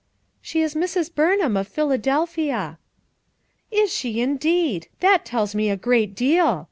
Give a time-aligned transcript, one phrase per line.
[0.39, 1.13] 5' "She is Mrs.
[1.13, 2.79] Burnham, of Philadelphia."
[3.69, 4.87] "Is she indeed!
[4.99, 6.59] that tells me a great deal!